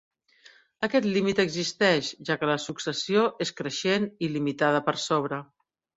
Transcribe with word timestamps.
Aquest 0.87 1.07
límit 1.17 1.41
existeix, 1.43 2.09
ja 2.29 2.37
que 2.43 2.49
la 2.53 2.57
successió 2.65 3.27
és 3.47 3.53
creixent 3.61 4.11
i 4.29 4.31
limitada 4.39 4.83
per 4.89 4.97
sobre. 5.09 5.41